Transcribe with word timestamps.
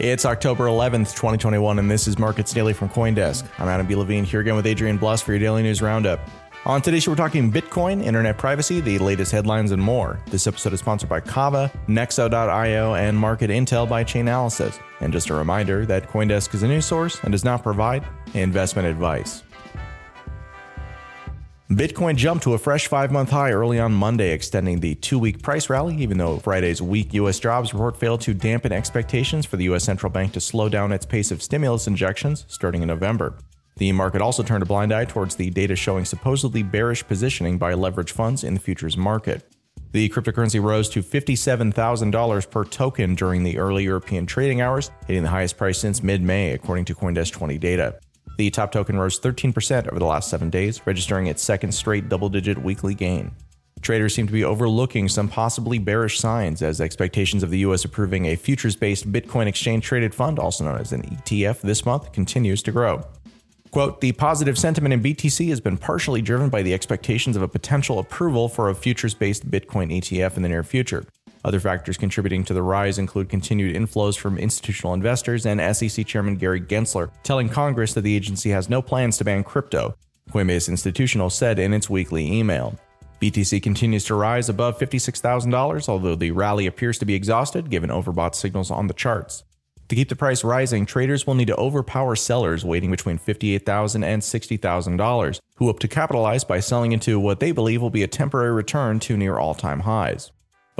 It's 0.00 0.24
October 0.24 0.64
11th, 0.64 1.14
2021, 1.14 1.78
and 1.78 1.90
this 1.90 2.08
is 2.08 2.18
Markets 2.18 2.54
Daily 2.54 2.72
from 2.72 2.88
Coindesk. 2.88 3.46
I'm 3.58 3.68
Adam 3.68 3.86
B. 3.86 3.94
Levine 3.94 4.24
here 4.24 4.40
again 4.40 4.56
with 4.56 4.66
Adrian 4.66 4.96
Blust 4.96 5.24
for 5.24 5.32
your 5.32 5.40
daily 5.40 5.62
news 5.62 5.82
roundup. 5.82 6.26
On 6.64 6.80
today's 6.80 7.02
show, 7.02 7.10
we're 7.10 7.18
talking 7.18 7.52
Bitcoin, 7.52 8.02
internet 8.02 8.38
privacy, 8.38 8.80
the 8.80 8.98
latest 8.98 9.30
headlines, 9.30 9.72
and 9.72 9.82
more. 9.82 10.18
This 10.28 10.46
episode 10.46 10.72
is 10.72 10.80
sponsored 10.80 11.10
by 11.10 11.20
Kava, 11.20 11.70
Nexo.io, 11.86 12.94
and 12.94 13.14
Market 13.14 13.50
Intel 13.50 13.86
by 13.86 14.02
Chainalysis. 14.02 14.80
And 15.02 15.12
just 15.12 15.28
a 15.28 15.34
reminder 15.34 15.84
that 15.84 16.08
Coindesk 16.08 16.54
is 16.54 16.62
a 16.62 16.68
news 16.68 16.86
source 16.86 17.20
and 17.22 17.32
does 17.32 17.44
not 17.44 17.62
provide 17.62 18.02
investment 18.32 18.88
advice. 18.88 19.42
Bitcoin 21.70 22.16
jumped 22.16 22.42
to 22.42 22.54
a 22.54 22.58
fresh 22.58 22.88
five 22.88 23.12
month 23.12 23.30
high 23.30 23.52
early 23.52 23.78
on 23.78 23.92
Monday, 23.92 24.32
extending 24.32 24.80
the 24.80 24.96
two 24.96 25.20
week 25.20 25.40
price 25.40 25.70
rally, 25.70 25.94
even 25.98 26.18
though 26.18 26.40
Friday's 26.40 26.82
weak 26.82 27.14
U.S. 27.14 27.38
jobs 27.38 27.72
report 27.72 27.96
failed 27.96 28.20
to 28.22 28.34
dampen 28.34 28.72
expectations 28.72 29.46
for 29.46 29.56
the 29.56 29.62
U.S. 29.64 29.84
central 29.84 30.10
bank 30.10 30.32
to 30.32 30.40
slow 30.40 30.68
down 30.68 30.90
its 30.90 31.06
pace 31.06 31.30
of 31.30 31.40
stimulus 31.40 31.86
injections 31.86 32.44
starting 32.48 32.82
in 32.82 32.88
November. 32.88 33.38
The 33.76 33.92
market 33.92 34.20
also 34.20 34.42
turned 34.42 34.64
a 34.64 34.66
blind 34.66 34.92
eye 34.92 35.04
towards 35.04 35.36
the 35.36 35.48
data 35.50 35.76
showing 35.76 36.04
supposedly 36.04 36.64
bearish 36.64 37.06
positioning 37.06 37.56
by 37.56 37.74
leverage 37.74 38.10
funds 38.10 38.42
in 38.42 38.54
the 38.54 38.60
futures 38.60 38.96
market. 38.96 39.48
The 39.92 40.08
cryptocurrency 40.08 40.60
rose 40.60 40.88
to 40.88 41.04
$57,000 41.04 42.50
per 42.50 42.64
token 42.64 43.14
during 43.14 43.44
the 43.44 43.58
early 43.58 43.84
European 43.84 44.26
trading 44.26 44.60
hours, 44.60 44.90
hitting 45.06 45.22
the 45.22 45.28
highest 45.28 45.56
price 45.56 45.78
since 45.78 46.02
mid 46.02 46.20
May, 46.20 46.50
according 46.50 46.86
to 46.86 46.96
Coindesk 46.96 47.30
20 47.30 47.58
data. 47.58 48.00
The 48.40 48.48
top 48.48 48.72
token 48.72 48.98
rose 48.98 49.20
13% 49.20 49.88
over 49.88 49.98
the 49.98 50.06
last 50.06 50.30
seven 50.30 50.48
days, 50.48 50.80
registering 50.86 51.26
its 51.26 51.42
second 51.42 51.72
straight 51.72 52.08
double 52.08 52.30
digit 52.30 52.56
weekly 52.56 52.94
gain. 52.94 53.32
Traders 53.82 54.14
seem 54.14 54.26
to 54.28 54.32
be 54.32 54.44
overlooking 54.44 55.10
some 55.10 55.28
possibly 55.28 55.78
bearish 55.78 56.18
signs 56.18 56.62
as 56.62 56.80
expectations 56.80 57.42
of 57.42 57.50
the 57.50 57.58
U.S. 57.58 57.84
approving 57.84 58.24
a 58.24 58.36
futures 58.36 58.76
based 58.76 59.12
Bitcoin 59.12 59.46
exchange 59.46 59.84
traded 59.84 60.14
fund, 60.14 60.38
also 60.38 60.64
known 60.64 60.80
as 60.80 60.90
an 60.90 61.02
ETF, 61.02 61.60
this 61.60 61.84
month 61.84 62.12
continues 62.12 62.62
to 62.62 62.72
grow. 62.72 63.04
Quote, 63.72 64.00
the 64.00 64.12
positive 64.12 64.58
sentiment 64.58 64.94
in 64.94 65.02
BTC 65.02 65.50
has 65.50 65.60
been 65.60 65.76
partially 65.76 66.22
driven 66.22 66.48
by 66.48 66.62
the 66.62 66.72
expectations 66.72 67.36
of 67.36 67.42
a 67.42 67.48
potential 67.48 67.98
approval 67.98 68.48
for 68.48 68.70
a 68.70 68.74
futures 68.74 69.12
based 69.12 69.50
Bitcoin 69.50 69.94
ETF 69.94 70.38
in 70.38 70.42
the 70.42 70.48
near 70.48 70.64
future. 70.64 71.04
Other 71.44 71.60
factors 71.60 71.96
contributing 71.96 72.44
to 72.44 72.54
the 72.54 72.62
rise 72.62 72.98
include 72.98 73.28
continued 73.28 73.74
inflows 73.74 74.18
from 74.18 74.38
institutional 74.38 74.94
investors 74.94 75.46
and 75.46 75.74
SEC 75.74 76.06
Chairman 76.06 76.36
Gary 76.36 76.60
Gensler 76.60 77.10
telling 77.22 77.48
Congress 77.48 77.94
that 77.94 78.02
the 78.02 78.14
agency 78.14 78.50
has 78.50 78.68
no 78.68 78.82
plans 78.82 79.16
to 79.18 79.24
ban 79.24 79.42
crypto, 79.42 79.96
Coinbase 80.30 80.68
Institutional 80.68 81.30
said 81.30 81.58
in 81.58 81.72
its 81.72 81.88
weekly 81.88 82.30
email. 82.30 82.78
BTC 83.20 83.62
continues 83.62 84.04
to 84.04 84.14
rise 84.14 84.48
above 84.48 84.78
$56,000, 84.78 85.88
although 85.88 86.14
the 86.14 86.30
rally 86.30 86.66
appears 86.66 86.98
to 86.98 87.04
be 87.04 87.14
exhausted 87.14 87.70
given 87.70 87.90
overbought 87.90 88.34
signals 88.34 88.70
on 88.70 88.86
the 88.86 88.94
charts. 88.94 89.44
To 89.88 89.96
keep 89.96 90.08
the 90.08 90.16
price 90.16 90.44
rising, 90.44 90.86
traders 90.86 91.26
will 91.26 91.34
need 91.34 91.48
to 91.48 91.56
overpower 91.56 92.16
sellers 92.16 92.64
waiting 92.64 92.90
between 92.90 93.18
$58,000 93.18 94.04
and 94.04 94.22
$60,000, 94.22 95.40
who 95.56 95.66
hope 95.66 95.80
to 95.80 95.88
capitalize 95.88 96.44
by 96.44 96.60
selling 96.60 96.92
into 96.92 97.18
what 97.18 97.40
they 97.40 97.50
believe 97.50 97.82
will 97.82 97.90
be 97.90 98.04
a 98.04 98.08
temporary 98.08 98.52
return 98.52 99.00
to 99.00 99.16
near 99.16 99.38
all 99.38 99.54
time 99.54 99.80
highs. 99.80 100.30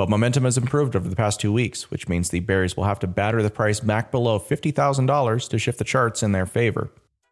But 0.01 0.09
momentum 0.09 0.45
has 0.45 0.57
improved 0.57 0.95
over 0.95 1.07
the 1.07 1.15
past 1.15 1.39
two 1.39 1.53
weeks, 1.53 1.91
which 1.91 2.09
means 2.09 2.31
the 2.31 2.39
bears 2.39 2.75
will 2.75 2.85
have 2.85 2.97
to 3.01 3.07
batter 3.07 3.43
the 3.43 3.51
price 3.51 3.79
back 3.79 4.09
below 4.09 4.39
$50,000 4.39 5.49
to 5.49 5.59
shift 5.59 5.77
the 5.77 5.83
charts 5.83 6.23
in 6.23 6.31
their 6.31 6.47
favor. 6.47 6.89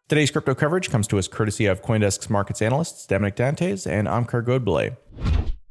Today's 0.08 0.30
crypto 0.30 0.54
coverage 0.54 0.88
comes 0.88 1.08
to 1.08 1.18
us 1.18 1.26
courtesy 1.26 1.66
of 1.66 1.82
Coindesk's 1.82 2.30
markets 2.30 2.62
analysts 2.62 3.08
Damanick 3.08 3.34
Dantes 3.34 3.88
and 3.88 4.06
Omkar 4.06 4.44
Godbole. 4.44 4.96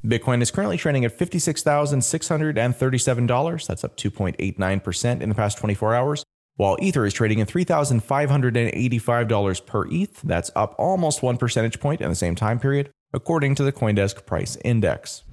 Bitcoin 0.03 0.41
is 0.41 0.51
currently 0.51 0.75
trading 0.75 1.05
at 1.05 1.17
$56,637. 1.17 3.65
That's 3.65 3.85
up 3.85 3.95
2.89% 3.95 5.21
in 5.21 5.29
the 5.29 5.35
past 5.35 5.57
24 5.57 5.95
hours, 5.95 6.25
while 6.57 6.75
Ether 6.81 7.05
is 7.05 7.13
trading 7.13 7.39
at 7.39 7.47
$3,585 7.47 9.65
per 9.65 9.87
ETH. 9.87 10.21
That's 10.21 10.51
up 10.53 10.75
almost 10.77 11.23
one 11.23 11.37
percentage 11.37 11.79
point 11.79 12.01
in 12.01 12.09
the 12.09 12.15
same 12.15 12.35
time 12.35 12.59
period, 12.59 12.91
according 13.13 13.55
to 13.55 13.63
the 13.63 13.71
Coindesk 13.71 14.25
Price 14.25 14.57
Index. 14.63 15.23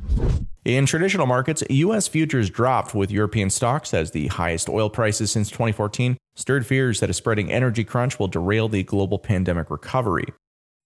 In 0.65 0.87
traditional 0.87 1.27
markets, 1.27 1.63
U.S. 1.71 2.09
futures 2.09 2.51
dropped 2.51 2.95
with 2.95 3.11
European 3.11 3.51
stocks 3.51 3.95
as 3.95 4.11
the 4.11 4.27
highest 4.29 4.69
oil 4.69 4.91
prices 4.91 5.31
since 5.31 5.49
2014 5.49 6.17
stirred 6.35 6.67
fears 6.67 7.01
that 7.01 7.11
a 7.11 7.15
spreading 7.15 7.53
energy 7.53 7.85
crunch 7.85 8.19
will 8.19 8.29
derail 8.29 8.69
the 8.69 8.83
global 8.83 9.19
pandemic 9.19 9.71
recovery. 9.71 10.27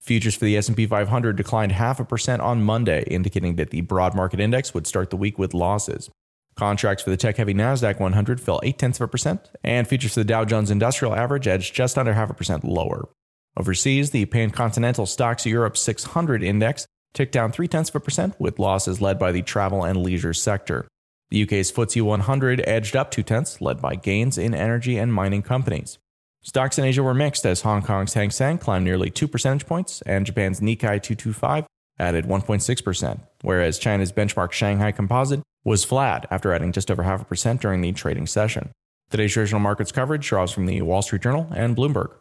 Futures 0.01 0.35
for 0.35 0.45
the 0.45 0.57
S&P 0.57 0.87
500 0.87 1.37
declined 1.37 1.73
half 1.73 2.01
a 2.01 2.05
percent 2.05 2.41
on 2.43 2.63
Monday, 2.63 3.05
indicating 3.07 3.57
that 3.57 3.71
the 3.71 3.83
broad 3.83 4.15
market 4.15 4.41
index 4.41 4.73
would 4.73 4.87
start 4.87 5.11
the 5.11 5.17
week 5.17 5.39
with 5.39 5.55
losses. 5.55 6.11
Contracts 6.57 7.03
for 7.03 7.11
the 7.11 7.17
tech-heavy 7.17 7.55
Nasdaq 7.55 8.01
100 8.01 8.41
fell 8.41 8.61
8 8.63 8.79
tenths 8.79 9.01
of 9.01 9.05
a 9.05 9.09
percent, 9.09 9.51
and 9.63 9.87
futures 9.87 10.15
for 10.15 10.21
the 10.21 10.25
Dow 10.25 10.45
Jones 10.45 10.71
Industrial 10.71 11.15
Average 11.15 11.49
edged 11.49 11.75
just 11.75 11.97
under 11.97 12.15
half 12.15 12.31
a 12.31 12.35
percent 12.35 12.65
lower. 12.65 13.09
Overseas, 13.57 14.11
the 14.11 14.27
Pan-Continental 14.27 15.07
Stoxx 15.07 15.45
Europe 15.45 15.77
600 15.77 16.43
index 16.43 16.87
ticked 17.13 17.33
down 17.33 17.51
three 17.53 17.69
tenths 17.69 17.91
of 17.91 17.97
a 17.97 18.01
percent, 18.01 18.35
with 18.39 18.59
losses 18.59 19.01
led 19.01 19.19
by 19.19 19.33
the 19.33 19.43
travel 19.43 19.85
and 19.85 20.03
leisure 20.03 20.35
sector. 20.35 20.87
The 21.31 21.43
UK's 21.43 21.73
FTSE 21.73 22.03
100 22.03 22.63
edged 22.67 22.97
up 22.97 23.11
two 23.11 23.23
tenths, 23.23 23.61
led 23.61 23.81
by 23.81 23.95
gains 23.95 24.39
in 24.39 24.55
energy 24.55 24.97
and 24.99 25.13
mining 25.13 25.43
companies. 25.43 25.99
Stocks 26.43 26.79
in 26.79 26.85
Asia 26.85 27.03
were 27.03 27.15
mixed 27.15 27.45
as 27.45 27.63
Hong 27.63 27.83
Kong's 27.83 28.15
Hang 28.15 28.31
Seng 28.31 28.59
climbed 28.59 28.85
nearly 28.85 29.11
two 29.11 29.29
percentage 29.29 29.67
points 29.67 30.03
and 30.03 30.25
Japan's 30.25 30.61
Nikkei 30.61 31.03
225 31.03 31.67
added 31.99 32.25
1.6%, 32.25 33.21
whereas 33.43 33.79
China's 33.79 34.11
benchmark 34.11 34.53
Shanghai 34.53 34.91
Composite 34.91 35.43
was 35.65 35.85
flat 35.85 36.27
after 36.31 36.55
adding 36.55 36.73
just 36.73 36.91
over 36.91 37.03
half 37.03 37.21
a 37.21 37.27
percent 37.27 37.61
during 37.61 37.83
the 37.83 37.93
trading 37.93 38.27
session. 38.27 38.71
Today's 39.11 39.33
traditional 39.33 39.61
markets 39.61 39.93
coverage 39.93 40.27
draws 40.27 40.51
from 40.51 40.65
the 40.65 40.81
Wall 40.81 41.03
Street 41.03 41.23
Journal 41.23 41.47
and 41.55 41.77
Bloomberg. 41.77 42.15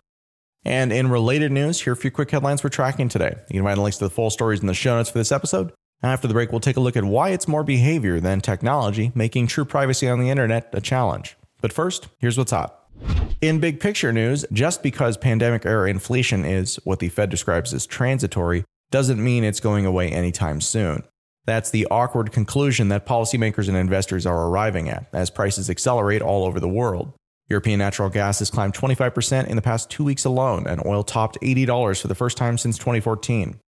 And 0.66 0.92
in 0.92 1.10
related 1.10 1.52
news, 1.52 1.82
here 1.82 1.94
are 1.94 1.94
a 1.94 1.98
few 1.98 2.12
quick 2.12 2.32
headlines 2.32 2.64
we're 2.64 2.70
tracking 2.70 3.10
today. 3.10 3.36
You 3.50 3.60
can 3.60 3.64
find 3.64 3.82
links 3.82 3.98
to 3.98 4.06
the 4.06 4.10
full 4.10 4.30
stories 4.30 4.60
in 4.60 4.68
the 4.68 4.74
show 4.74 4.98
notes 4.98 5.10
for 5.10 5.18
this 5.18 5.32
episode. 5.32 5.72
After 6.02 6.28
the 6.28 6.34
break, 6.34 6.52
we'll 6.52 6.62
take 6.62 6.78
a 6.78 6.82
look 6.82 6.96
at 6.96 7.04
why 7.04 7.30
it's 7.30 7.48
more 7.48 7.64
behavior 7.64 8.20
than 8.20 8.42
technology, 8.42 9.12
making 9.16 9.48
true 9.48 9.66
privacy 9.66 10.08
on 10.08 10.20
the 10.20 10.30
internet 10.30 10.70
a 10.74 10.82
challenge. 10.82 11.38
But 11.62 11.74
first, 11.74 12.08
here's 12.20 12.38
what's 12.38 12.52
hot. 12.52 12.76
In 13.42 13.60
big 13.60 13.80
picture 13.80 14.12
news, 14.12 14.46
just 14.52 14.84
because 14.84 15.18
pandemic 15.18 15.66
era 15.66 15.90
inflation 15.90 16.46
is 16.46 16.78
what 16.84 17.00
the 17.00 17.10
Fed 17.10 17.30
describes 17.30 17.74
as 17.74 17.86
transitory 17.86 18.64
doesn't 18.92 19.24
mean 19.24 19.44
it's 19.44 19.60
going 19.60 19.86
away 19.86 20.10
anytime 20.10 20.62
soon. 20.62 21.04
That's 21.46 21.70
the 21.70 21.88
awkward 21.90 22.32
conclusion 22.32 22.90
that 22.90 23.06
policymakers 23.06 23.68
and 23.68 23.78
investors 23.78 24.26
are 24.26 24.48
arriving 24.48 24.90
at 24.90 25.08
as 25.14 25.30
prices 25.30 25.70
accelerate 25.70 26.22
all 26.22 26.46
over 26.46 26.60
the 26.60 26.70
world. 26.70 27.14
European 27.50 27.80
natural 27.80 28.10
gas 28.10 28.40
has 28.40 28.52
climbed 28.52 28.76
25% 28.76 29.48
in 29.48 29.56
the 29.56 29.62
past 29.62 29.90
two 29.90 30.04
weeks 30.04 30.24
alone, 30.24 30.68
and 30.68 30.86
oil 30.86 31.04
topped 31.04 31.38
$80 31.42 32.00
for 32.00 32.08
the 32.08 32.16
first 32.16 32.38
time 32.38 32.58
since 32.58 32.78
2014. 32.78 33.60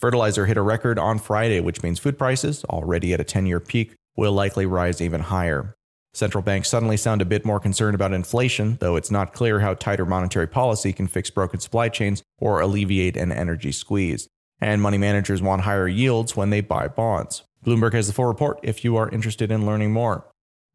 Fertilizer 0.00 0.46
hit 0.46 0.56
a 0.56 0.62
record 0.62 0.98
on 0.98 1.18
Friday, 1.18 1.60
which 1.60 1.82
means 1.82 1.98
food 1.98 2.18
prices, 2.18 2.64
already 2.64 3.12
at 3.12 3.20
a 3.20 3.24
10 3.24 3.46
year 3.46 3.60
peak, 3.60 3.94
will 4.16 4.32
likely 4.32 4.66
rise 4.66 5.00
even 5.00 5.20
higher. 5.20 5.74
Central 6.14 6.42
banks 6.42 6.68
suddenly 6.68 6.96
sound 6.96 7.22
a 7.22 7.26
bit 7.26 7.44
more 7.44 7.60
concerned 7.60 7.94
about 7.94 8.12
inflation, 8.12 8.76
though 8.80 8.96
it's 8.96 9.10
not 9.10 9.32
clear 9.32 9.60
how 9.60 9.74
tighter 9.74 10.04
monetary 10.04 10.48
policy 10.48 10.92
can 10.92 11.06
fix 11.06 11.30
broken 11.30 11.60
supply 11.60 11.88
chains 11.88 12.22
or 12.38 12.60
alleviate 12.60 13.16
an 13.16 13.30
energy 13.30 13.70
squeeze. 13.70 14.26
And 14.60 14.82
money 14.82 14.98
managers 14.98 15.42
want 15.42 15.62
higher 15.62 15.86
yields 15.86 16.34
when 16.34 16.50
they 16.50 16.60
buy 16.60 16.88
bonds. 16.88 17.44
Bloomberg 17.64 17.92
has 17.92 18.08
the 18.08 18.12
full 18.12 18.24
report 18.24 18.58
if 18.64 18.82
you 18.82 18.96
are 18.96 19.08
interested 19.10 19.52
in 19.52 19.66
learning 19.66 19.92
more. 19.92 20.24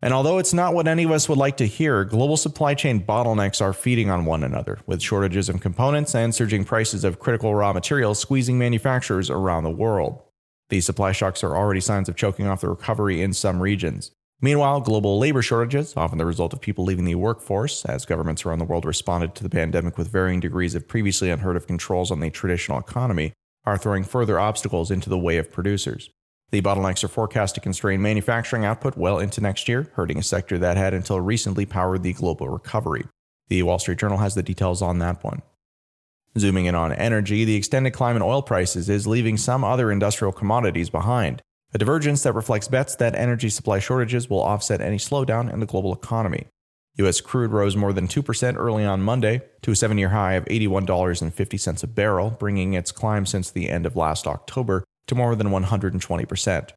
And 0.03 0.14
although 0.14 0.38
it's 0.38 0.53
not 0.53 0.74
what 0.74 0.86
any 0.86 1.06
of 1.06 1.12
us 1.12 1.30
would 1.30 1.38
like 1.38 1.56
to 1.56 1.66
hear, 1.66 2.03
global 2.03 2.36
supply 2.36 2.74
chain 2.74 3.02
bottlenecks 3.02 3.62
are 3.62 3.72
feeding 3.72 4.09
on 4.09 4.25
one 4.25 4.44
another, 4.44 4.80
with 4.86 5.02
shortages 5.02 5.47
of 5.47 5.62
components 5.62 6.14
and 6.14 6.36
surging 6.36 6.66
prices 6.66 7.06
of 7.06 7.22
critical 7.22 7.56
raw 7.56 7.72
materials 7.72 8.19
squeezing 8.19 8.59
manufacturers 8.59 9.30
around 9.30 9.63
the 9.63 9.69
world. 9.69 10.22
These 10.68 10.86
supply 10.86 11.13
shocks 11.13 11.42
are 11.42 11.56
already 11.56 11.80
signs 11.80 12.09
of 12.09 12.18
choking 12.18 12.47
off 12.47 12.59
the 12.59 12.68
recovery 12.68 13.22
in 13.22 13.31
some 13.31 13.62
regions. 13.63 14.12
Meanwhile, 14.42 14.81
global 14.81 15.19
labor 15.19 15.42
shortages, 15.42 15.94
often 15.96 16.18
the 16.18 16.25
result 16.25 16.52
of 16.52 16.59
people 16.59 16.83
leaving 16.83 17.06
the 17.06 17.16
workforce, 17.16 17.86
as 17.86 18.04
governments 18.04 18.45
around 18.45 18.60
the 18.60 18.66
world 18.66 18.83
responded 18.83 19.36
to 19.36 19.44
the 19.44 19.50
pandemic 19.50 19.98
with 19.98 20.12
varying 20.12 20.42
degrees 20.42 20.75
of 20.75 20.86
previously 20.86 21.30
unheard 21.30 21.56
of 21.56 21.66
controls 21.66 22.12
on 22.12 22.19
the 22.19 22.30
traditional 22.30 22.77
economy, 22.77 23.31
are 23.63 23.77
throwing 23.77 24.04
further 24.04 24.38
obstacles 24.38 24.92
into 24.92 25.10
the 25.10 25.18
way 25.18 25.38
of 25.38 25.50
producers. 25.50 26.10
The 26.53 26.61
bottlenecks 26.61 27.03
are 27.03 27.07
forecast 27.07 27.55
to 27.55 27.61
constrain 27.61 28.00
manufacturing 28.00 28.63
output 28.63 28.95
well 28.95 29.17
into 29.17 29.41
next 29.41 29.67
year, 29.67 29.89
hurting 29.95 30.19
a 30.19 30.21
sector 30.21 30.59
that 30.59 30.77
had 30.77 30.94
until 30.94 31.19
recently 31.19 31.65
powered 31.65 32.03
the 32.03 32.13
global 32.13 32.47
recovery. 32.47 33.05
The 33.47 33.63
Wall 33.63 33.79
Street 33.79 33.97
Journal 33.97 34.19
has 34.19 34.35
the 34.35 34.44
details 34.44 34.79
on 34.79 35.00
that 35.00 35.23
one. 35.23 35.41
Zooming 36.38 36.65
in 36.67 36.75
on 36.75 36.94
energy, 36.94 37.44
the 37.44 37.55
extended 37.55 37.94
climb 37.94 38.15
in 38.15 38.21
oil 38.21 38.44
prices 38.44 38.88
is 38.88 39.07
leaving 39.07 39.35
some 39.35 39.63
other 39.63 39.91
industrial 39.91 40.31
commodities 40.31 40.91
behind, 40.91 41.41
a 41.73 41.79
divergence 41.79 42.21
that 42.21 42.35
reflects 42.35 42.67
bets 42.67 42.95
that 42.97 43.15
energy 43.15 43.50
supply 43.50 43.79
shortages 43.79 44.29
will 44.29 44.44
offset 44.44 44.79
any 44.79 44.97
slowdown 44.97 45.51
in 45.51 45.59
the 45.59 45.65
global 45.65 45.91
economy. 45.91 46.45
U.S. 46.97 47.19
crude 47.19 47.50
rose 47.50 47.75
more 47.75 47.94
than 47.94 48.07
2% 48.07 48.57
early 48.57 48.85
on 48.85 49.01
Monday 49.01 49.41
to 49.63 49.71
a 49.71 49.75
seven 49.75 49.97
year 49.97 50.09
high 50.09 50.33
of 50.33 50.45
$81.50 50.45 51.83
a 51.83 51.88
barrel, 51.88 52.29
bringing 52.29 52.75
its 52.75 52.91
climb 52.91 53.25
since 53.25 53.50
the 53.50 53.71
end 53.71 53.88
of 53.88 53.95
last 53.95 54.27
October 54.27 54.83
to 55.07 55.15
more 55.15 55.35
than 55.35 55.47
120%. 55.47 56.69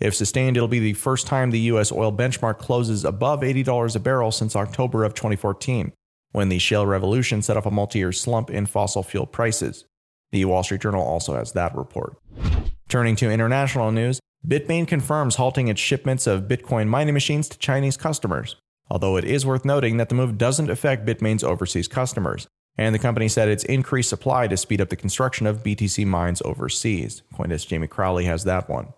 If 0.00 0.14
sustained, 0.14 0.56
it'll 0.56 0.68
be 0.68 0.78
the 0.78 0.94
first 0.94 1.26
time 1.26 1.50
the 1.50 1.60
U.S. 1.60 1.92
oil 1.92 2.12
benchmark 2.12 2.58
closes 2.58 3.04
above 3.04 3.40
$80 3.40 3.94
a 3.94 3.98
barrel 3.98 4.32
since 4.32 4.56
October 4.56 5.04
of 5.04 5.12
2014, 5.12 5.92
when 6.32 6.48
the 6.48 6.58
shale 6.58 6.86
revolution 6.86 7.42
set 7.42 7.56
off 7.56 7.66
a 7.66 7.70
multi 7.70 7.98
year 7.98 8.12
slump 8.12 8.48
in 8.50 8.64
fossil 8.66 9.02
fuel 9.02 9.26
prices. 9.26 9.84
The 10.32 10.44
Wall 10.46 10.62
Street 10.62 10.80
Journal 10.80 11.02
also 11.02 11.34
has 11.34 11.52
that 11.52 11.76
report. 11.76 12.16
Turning 12.88 13.16
to 13.16 13.30
international 13.30 13.92
news, 13.92 14.20
Bitmain 14.46 14.88
confirms 14.88 15.36
halting 15.36 15.68
its 15.68 15.80
shipments 15.80 16.26
of 16.26 16.44
Bitcoin 16.44 16.88
mining 16.88 17.14
machines 17.14 17.48
to 17.50 17.58
Chinese 17.58 17.98
customers, 17.98 18.56
although 18.88 19.16
it 19.16 19.24
is 19.24 19.44
worth 19.44 19.66
noting 19.66 19.98
that 19.98 20.08
the 20.08 20.14
move 20.14 20.38
doesn't 20.38 20.70
affect 20.70 21.04
Bitmain's 21.04 21.44
overseas 21.44 21.88
customers, 21.88 22.46
and 22.80 22.94
the 22.94 22.98
company 22.98 23.28
said 23.28 23.46
its 23.46 23.64
increased 23.64 24.08
supply 24.08 24.48
to 24.48 24.56
speed 24.56 24.80
up 24.80 24.88
the 24.88 24.96
construction 24.96 25.46
of 25.46 25.62
BTC 25.62 26.06
mines 26.06 26.40
overseas. 26.46 27.22
Coindesk 27.34 27.66
Jamie 27.66 27.86
Crawley 27.86 28.24
has 28.24 28.44
that 28.44 28.70
one. 28.70 28.94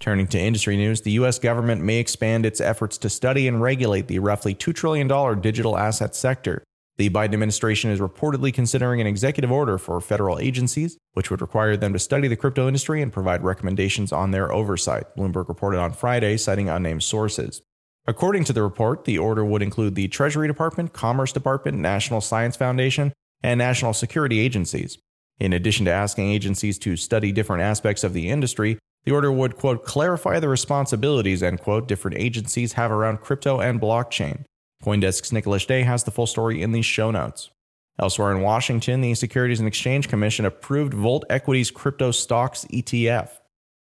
Turning 0.00 0.26
to 0.26 0.38
industry 0.38 0.76
news, 0.76 1.02
the 1.02 1.12
U.S. 1.12 1.38
government 1.38 1.80
may 1.80 1.98
expand 1.98 2.44
its 2.44 2.60
efforts 2.60 2.98
to 2.98 3.08
study 3.08 3.46
and 3.46 3.62
regulate 3.62 4.08
the 4.08 4.18
roughly 4.18 4.52
$2 4.52 4.74
trillion 4.74 5.06
digital 5.40 5.78
asset 5.78 6.16
sector. 6.16 6.64
The 6.96 7.08
Biden 7.08 7.34
administration 7.34 7.92
is 7.92 8.00
reportedly 8.00 8.52
considering 8.52 9.00
an 9.00 9.06
executive 9.06 9.52
order 9.52 9.78
for 9.78 10.00
federal 10.00 10.40
agencies, 10.40 10.98
which 11.12 11.30
would 11.30 11.40
require 11.40 11.76
them 11.76 11.92
to 11.92 12.00
study 12.00 12.26
the 12.26 12.36
crypto 12.36 12.66
industry 12.66 13.00
and 13.00 13.12
provide 13.12 13.44
recommendations 13.44 14.12
on 14.12 14.32
their 14.32 14.52
oversight, 14.52 15.16
Bloomberg 15.16 15.48
reported 15.48 15.78
on 15.78 15.92
Friday, 15.92 16.36
citing 16.36 16.68
unnamed 16.68 17.04
sources. 17.04 17.62
According 18.06 18.44
to 18.44 18.52
the 18.52 18.62
report, 18.62 19.04
the 19.04 19.18
order 19.18 19.44
would 19.44 19.62
include 19.62 19.94
the 19.94 20.08
Treasury 20.08 20.46
Department, 20.46 20.92
Commerce 20.92 21.32
Department, 21.32 21.78
National 21.78 22.20
Science 22.20 22.56
Foundation, 22.56 23.12
and 23.42 23.58
national 23.58 23.94
security 23.94 24.40
agencies. 24.40 24.98
In 25.40 25.52
addition 25.52 25.86
to 25.86 25.90
asking 25.90 26.30
agencies 26.30 26.78
to 26.80 26.96
study 26.96 27.32
different 27.32 27.62
aspects 27.62 28.04
of 28.04 28.12
the 28.12 28.28
industry, 28.28 28.78
the 29.04 29.12
order 29.12 29.32
would, 29.32 29.56
quote, 29.56 29.84
clarify 29.84 30.38
the 30.38 30.48
responsibilities, 30.48 31.42
end 31.42 31.60
quote, 31.60 31.88
different 31.88 32.18
agencies 32.18 32.74
have 32.74 32.90
around 32.90 33.20
crypto 33.20 33.60
and 33.60 33.80
blockchain. 33.80 34.44
Coindesk's 34.82 35.30
Nikhilesh 35.30 35.66
De 35.66 35.82
has 35.82 36.04
the 36.04 36.10
full 36.10 36.26
story 36.26 36.62
in 36.62 36.72
these 36.72 36.86
show 36.86 37.10
notes. 37.10 37.50
Elsewhere 37.98 38.32
in 38.32 38.42
Washington, 38.42 39.00
the 39.00 39.14
Securities 39.14 39.60
and 39.60 39.68
Exchange 39.68 40.08
Commission 40.08 40.44
approved 40.44 40.94
Volt 40.94 41.24
Equities 41.30 41.70
Crypto 41.70 42.10
Stocks 42.10 42.64
ETF. 42.66 43.30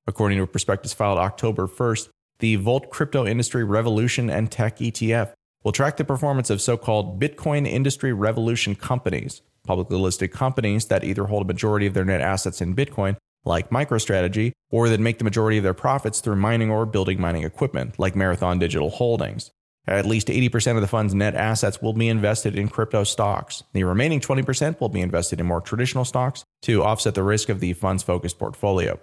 According 0.06 0.38
to 0.38 0.44
a 0.44 0.46
prospectus 0.46 0.94
filed 0.94 1.18
October 1.18 1.66
1st, 1.66 2.08
the 2.40 2.56
Volt 2.56 2.90
Crypto 2.90 3.26
Industry 3.26 3.64
Revolution 3.64 4.30
and 4.30 4.50
Tech 4.50 4.78
ETF 4.78 5.32
will 5.64 5.72
track 5.72 5.96
the 5.96 6.04
performance 6.04 6.50
of 6.50 6.60
so 6.60 6.76
called 6.76 7.20
Bitcoin 7.20 7.66
Industry 7.66 8.12
Revolution 8.12 8.74
companies, 8.74 9.42
publicly 9.66 9.98
listed 9.98 10.32
companies 10.32 10.86
that 10.86 11.04
either 11.04 11.24
hold 11.24 11.42
a 11.42 11.46
majority 11.46 11.86
of 11.86 11.94
their 11.94 12.04
net 12.04 12.20
assets 12.20 12.60
in 12.60 12.76
Bitcoin 12.76 13.16
like 13.44 13.70
MicroStrategy, 13.70 14.52
or 14.70 14.88
that 14.88 15.00
make 15.00 15.18
the 15.18 15.24
majority 15.24 15.56
of 15.56 15.64
their 15.64 15.74
profits 15.74 16.20
through 16.20 16.36
mining 16.36 16.70
or 16.70 16.84
building 16.84 17.20
mining 17.20 17.44
equipment, 17.44 17.98
like 17.98 18.14
Marathon 18.14 18.58
Digital 18.58 18.90
Holdings. 18.90 19.50
At 19.86 20.04
least 20.04 20.28
80% 20.28 20.74
of 20.74 20.82
the 20.82 20.86
fund's 20.86 21.14
net 21.14 21.34
assets 21.34 21.80
will 21.80 21.94
be 21.94 22.08
invested 22.08 22.58
in 22.58 22.68
crypto 22.68 23.04
stocks. 23.04 23.64
The 23.72 23.84
remaining 23.84 24.20
20% 24.20 24.80
will 24.80 24.90
be 24.90 25.00
invested 25.00 25.40
in 25.40 25.46
more 25.46 25.62
traditional 25.62 26.04
stocks 26.04 26.44
to 26.62 26.84
offset 26.84 27.14
the 27.14 27.22
risk 27.22 27.48
of 27.48 27.60
the 27.60 27.72
fund's 27.72 28.02
focused 28.02 28.38
portfolio. 28.38 29.00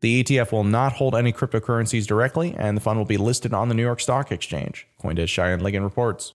The 0.00 0.22
ETF 0.22 0.52
will 0.52 0.64
not 0.64 0.94
hold 0.94 1.14
any 1.14 1.32
cryptocurrencies 1.32 2.06
directly, 2.06 2.54
and 2.58 2.76
the 2.76 2.80
fund 2.80 2.98
will 2.98 3.06
be 3.06 3.16
listed 3.16 3.54
on 3.54 3.68
the 3.68 3.74
New 3.74 3.82
York 3.82 4.00
Stock 4.00 4.30
Exchange, 4.30 4.86
Coindesk 5.02 5.28
Cheyenne 5.28 5.60
Ligon 5.60 5.82
reports. 5.82 6.32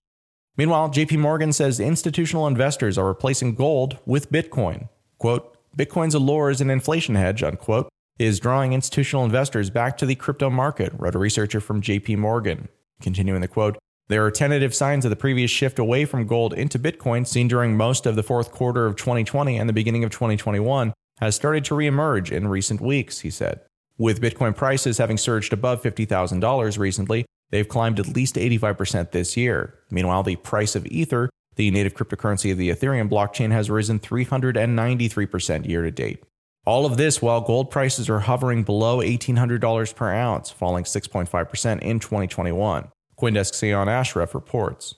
Meanwhile, 0.56 0.90
JP 0.90 1.18
Morgan 1.18 1.52
says 1.52 1.80
institutional 1.80 2.46
investors 2.46 2.98
are 2.98 3.06
replacing 3.06 3.54
gold 3.54 3.98
with 4.04 4.32
Bitcoin. 4.32 4.88
Quote, 5.18 5.56
Bitcoin's 5.76 6.14
allure 6.14 6.50
as 6.50 6.60
an 6.60 6.70
inflation 6.70 7.14
hedge, 7.14 7.42
unquote, 7.42 7.88
is 8.18 8.40
drawing 8.40 8.72
institutional 8.72 9.24
investors 9.24 9.70
back 9.70 9.96
to 9.96 10.06
the 10.06 10.14
crypto 10.14 10.50
market, 10.50 10.92
wrote 10.98 11.14
a 11.14 11.18
researcher 11.18 11.60
from 11.60 11.80
JP 11.80 12.18
Morgan. 12.18 12.68
Continuing 13.00 13.40
the 13.40 13.48
quote, 13.48 13.78
there 14.08 14.24
are 14.26 14.30
tentative 14.30 14.74
signs 14.74 15.04
of 15.04 15.10
the 15.10 15.16
previous 15.16 15.50
shift 15.50 15.78
away 15.78 16.04
from 16.04 16.26
gold 16.26 16.52
into 16.52 16.78
Bitcoin 16.78 17.24
seen 17.26 17.46
during 17.46 17.76
most 17.76 18.04
of 18.04 18.16
the 18.16 18.22
fourth 18.24 18.50
quarter 18.50 18.84
of 18.84 18.96
2020 18.96 19.56
and 19.56 19.68
the 19.68 19.72
beginning 19.72 20.02
of 20.02 20.10
2021 20.10 20.92
has 21.20 21.34
started 21.34 21.64
to 21.66 21.74
reemerge 21.74 22.32
in 22.32 22.48
recent 22.48 22.80
weeks, 22.80 23.20
he 23.20 23.30
said. 23.30 23.60
With 23.98 24.20
Bitcoin 24.20 24.56
prices 24.56 24.98
having 24.98 25.18
surged 25.18 25.52
above 25.52 25.82
$50,000 25.82 26.78
recently, 26.78 27.26
they've 27.50 27.68
climbed 27.68 28.00
at 28.00 28.08
least 28.08 28.36
85% 28.36 29.12
this 29.12 29.36
year. 29.36 29.78
Meanwhile, 29.90 30.22
the 30.22 30.36
price 30.36 30.74
of 30.74 30.86
Ether 30.86 31.30
the 31.60 31.70
native 31.70 31.94
cryptocurrency 31.94 32.50
of 32.52 32.56
the 32.56 32.70
Ethereum 32.70 33.10
blockchain 33.10 33.50
has 33.50 33.68
risen 33.68 34.00
393% 34.00 35.68
year 35.68 35.82
to 35.82 35.90
date. 35.90 36.22
All 36.64 36.86
of 36.86 36.96
this 36.96 37.20
while 37.20 37.42
gold 37.42 37.70
prices 37.70 38.08
are 38.08 38.20
hovering 38.20 38.62
below 38.62 38.98
$1,800 38.98 39.94
per 39.94 40.10
ounce, 40.10 40.50
falling 40.50 40.84
6.5% 40.84 41.80
in 41.80 41.98
2021. 41.98 42.88
Coindesk 43.18 43.52
Seon 43.52 43.88
Ashraf 43.88 44.34
reports. 44.34 44.94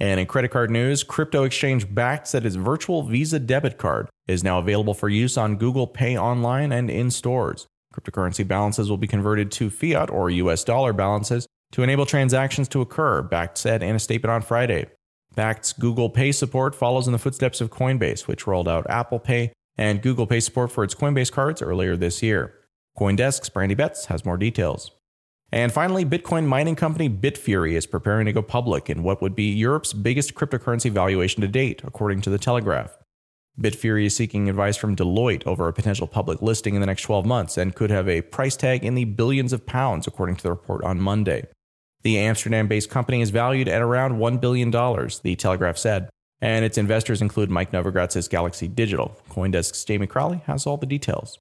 And 0.00 0.20
in 0.20 0.26
credit 0.26 0.50
card 0.50 0.70
news, 0.70 1.02
crypto 1.02 1.42
exchange 1.44 1.88
Bakkt 1.88 2.26
said 2.26 2.46
its 2.46 2.54
virtual 2.54 3.02
Visa 3.02 3.38
debit 3.38 3.78
card 3.78 4.08
is 4.26 4.44
now 4.44 4.58
available 4.58 4.94
for 4.94 5.08
use 5.08 5.36
on 5.36 5.56
Google 5.56 5.86
Pay 5.86 6.16
online 6.16 6.70
and 6.70 6.88
in 6.88 7.10
stores. 7.10 7.66
Cryptocurrency 7.94 8.46
balances 8.46 8.88
will 8.88 8.96
be 8.96 9.08
converted 9.08 9.50
to 9.52 9.70
fiat 9.70 10.10
or 10.10 10.30
US 10.30 10.62
dollar 10.62 10.92
balances 10.92 11.46
to 11.72 11.82
enable 11.82 12.06
transactions 12.06 12.68
to 12.68 12.80
occur, 12.80 13.22
Bakkt 13.22 13.58
said 13.58 13.82
in 13.82 13.96
a 13.96 13.98
statement 13.98 14.30
on 14.30 14.42
Friday. 14.42 14.86
Bakkt's 15.36 15.72
Google 15.72 16.10
Pay 16.10 16.32
support 16.32 16.74
follows 16.74 17.06
in 17.06 17.12
the 17.12 17.18
footsteps 17.18 17.60
of 17.60 17.70
Coinbase, 17.70 18.26
which 18.26 18.46
rolled 18.46 18.68
out 18.68 18.88
Apple 18.88 19.18
Pay 19.18 19.52
and 19.76 20.02
Google 20.02 20.26
Pay 20.26 20.40
support 20.40 20.72
for 20.72 20.84
its 20.84 20.94
Coinbase 20.94 21.30
cards 21.30 21.62
earlier 21.62 21.96
this 21.96 22.22
year. 22.22 22.54
Coindesk's 22.98 23.48
Brandy 23.48 23.74
Betz 23.74 24.06
has 24.06 24.24
more 24.24 24.36
details. 24.36 24.90
And 25.50 25.72
finally, 25.72 26.04
Bitcoin 26.04 26.46
mining 26.46 26.76
company 26.76 27.08
Bitfury 27.08 27.72
is 27.72 27.86
preparing 27.86 28.26
to 28.26 28.32
go 28.32 28.42
public 28.42 28.90
in 28.90 29.02
what 29.02 29.22
would 29.22 29.34
be 29.34 29.44
Europe's 29.44 29.94
biggest 29.94 30.34
cryptocurrency 30.34 30.90
valuation 30.90 31.40
to 31.40 31.48
date, 31.48 31.80
according 31.84 32.20
to 32.22 32.30
The 32.30 32.38
Telegraph. 32.38 32.98
Bitfury 33.58 34.04
is 34.04 34.14
seeking 34.14 34.48
advice 34.48 34.76
from 34.76 34.94
Deloitte 34.94 35.46
over 35.46 35.66
a 35.66 35.72
potential 35.72 36.06
public 36.06 36.42
listing 36.42 36.74
in 36.74 36.80
the 36.80 36.86
next 36.86 37.02
12 37.02 37.26
months 37.26 37.56
and 37.56 37.74
could 37.74 37.90
have 37.90 38.08
a 38.08 38.22
price 38.22 38.56
tag 38.56 38.84
in 38.84 38.94
the 38.94 39.04
billions 39.04 39.52
of 39.52 39.66
pounds, 39.66 40.06
according 40.06 40.36
to 40.36 40.42
the 40.42 40.50
report 40.50 40.84
on 40.84 41.00
Monday. 41.00 41.44
The 42.02 42.18
Amsterdam 42.18 42.68
based 42.68 42.90
company 42.90 43.20
is 43.20 43.30
valued 43.30 43.68
at 43.68 43.82
around 43.82 44.18
$1 44.18 44.40
billion, 44.40 44.70
the 44.70 45.36
Telegraph 45.36 45.76
said, 45.76 46.08
and 46.40 46.64
its 46.64 46.78
investors 46.78 47.20
include 47.20 47.50
Mike 47.50 47.72
Novogratz's 47.72 48.28
Galaxy 48.28 48.68
Digital. 48.68 49.18
Coindesk's 49.28 49.84
Jamie 49.84 50.06
Crawley 50.06 50.42
has 50.46 50.66
all 50.66 50.76
the 50.76 50.86
details. 50.86 51.38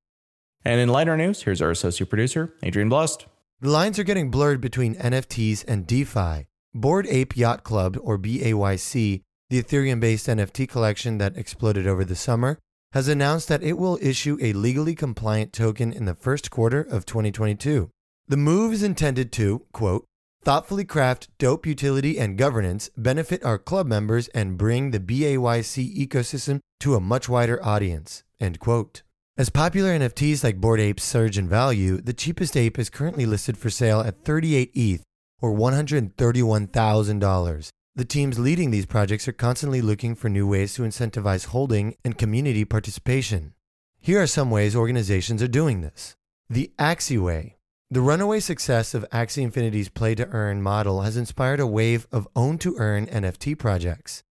And 0.66 0.82
in 0.82 0.90
lighter 0.90 1.16
news, 1.16 1.44
here's 1.44 1.62
our 1.62 1.70
associate 1.70 2.10
producer, 2.10 2.56
Adrian 2.64 2.90
Blust. 2.90 3.28
The 3.60 3.72
lines 3.72 3.98
are 3.98 4.04
getting 4.04 4.30
blurred 4.30 4.62
between 4.62 4.94
NFTs 4.96 5.66
and 5.68 5.88
DeFi. 5.88 6.46
Bored 6.76 7.08
Ape 7.08 7.36
Yacht 7.36 7.64
Club, 7.64 7.98
or 8.00 8.20
BAYC, 8.20 9.24
the 9.50 9.64
Ethereum 9.64 10.00
based 10.00 10.28
NFT 10.28 10.70
collection 10.70 11.18
that 11.18 11.36
exploded 11.36 11.88
over 11.88 12.06
the 12.06 12.16
summer, 12.16 12.60
has 12.92 13.08
announced 13.08 13.48
that 13.48 13.64
it 13.64 13.80
will 13.80 13.98
issue 14.00 14.38
a 14.40 14.54
legally 14.54 14.94
compliant 14.94 15.54
token 15.54 15.92
in 15.92 16.06
the 16.06 16.14
first 16.14 16.52
quarter 16.52 16.82
of 16.82 17.08
2022. 17.08 17.90
The 18.28 18.38
move 18.38 18.74
is 18.74 18.84
intended 18.84 19.32
to, 19.34 19.66
quote, 19.72 20.06
thoughtfully 20.44 20.86
craft 20.86 21.30
dope 21.40 21.66
utility 21.66 22.20
and 22.20 22.38
governance, 22.38 22.92
benefit 22.96 23.44
our 23.44 23.58
club 23.58 23.88
members, 23.88 24.28
and 24.36 24.60
bring 24.60 24.92
the 24.92 25.00
BAYC 25.00 25.98
ecosystem 25.98 26.60
to 26.82 26.94
a 26.94 27.02
much 27.02 27.28
wider 27.28 27.66
audience. 27.66 28.24
End 28.40 28.60
quote. 28.60 29.02
As 29.38 29.50
popular 29.52 29.90
NFTs 29.90 30.44
like 30.44 30.60
Bored 30.60 30.80
Apes 30.80 31.04
surge 31.04 31.38
in 31.38 31.48
value, 31.48 32.02
the 32.02 32.12
cheapest 32.12 32.58
ape 32.58 32.80
is 32.80 32.90
currently 32.90 33.28
listed 33.28 33.56
for 33.56 33.70
sale 33.70 34.02
at 34.02 34.26
38 34.26 34.72
ETH 34.74 35.04
or 35.40 35.54
$131,000. 35.54 37.70
The 37.96 38.06
teams 38.06 38.40
leading 38.40 38.72
these 38.72 38.88
projects 38.88 39.28
are 39.28 39.34
constantly 39.34 39.80
looking 39.80 40.16
for 40.16 40.28
new 40.28 40.48
ways 40.48 40.74
to 40.74 40.82
incentivize 40.82 41.46
holding 41.46 41.96
and 42.04 42.18
community 42.18 42.66
participation. 42.66 43.54
Here 44.00 44.20
are 44.20 44.26
some 44.26 44.50
ways 44.50 44.76
organizations 44.76 45.44
are 45.44 45.48
doing 45.48 45.82
this. 45.82 46.16
The 46.50 46.72
Axie 46.80 47.22
Way 47.22 47.58
the 47.90 48.02
runaway 48.02 48.42
success 48.42 48.94
of 48.94 49.10
Axie 49.12 49.44
Infinity's 49.44 49.88
play 49.88 50.14
to 50.16 50.28
earn 50.30 50.62
model 50.62 51.04
has 51.04 51.16
inspired 51.16 51.62
a 51.62 51.68
wave 51.68 52.06
of 52.12 52.28
own 52.36 52.58
to 52.58 52.76
earn 52.80 53.06
NFT 53.06 53.58
projects. 53.58 54.24